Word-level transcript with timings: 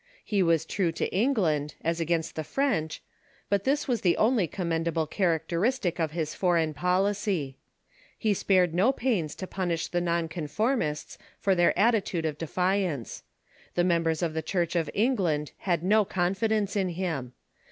He 0.25 0.41
was 0.41 0.65
true 0.65 0.91
to 0.93 1.13
England, 1.15 1.75
as 1.83 1.99
against 1.99 2.35
the 2.35 2.43
French, 2.43 3.03
but 3.49 3.65
this 3.65 3.87
was 3.87 4.01
the 4.01 4.17
only 4.17 4.47
commendable 4.47 5.05
char 5.05 5.39
acteristic 5.39 5.99
of 5.99 6.09
his 6.09 6.33
foreign 6.33 6.73
policy. 6.73 7.59
He 8.17 8.33
spared 8.33 8.73
no 8.73 8.91
pains 8.91 9.35
to 9.35 9.45
punish 9.45 9.89
the 9.89 10.01
non 10.01 10.27
conformists 10.27 11.19
for 11.39 11.53
their 11.53 11.77
attitude 11.77 12.25
of 12.25 12.39
defiance. 12.39 13.21
The 13.75 13.83
mem 13.83 14.01
bers 14.01 14.23
of 14.23 14.33
the 14.33 14.41
Church 14.41 14.75
of 14.75 14.89
England 14.95 15.51
had 15.59 15.83
no 15.83 16.03
confidence 16.03 16.75
in 16.75 16.89
him. 16.89 17.33